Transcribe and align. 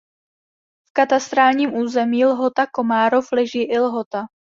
V 0.87 0.93
katastrálním 0.93 1.73
území 1.73 2.25
Lhota 2.25 2.65
Komárov 2.73 3.25
leží 3.33 3.61
i 3.63 3.79
Lhota. 3.79 4.27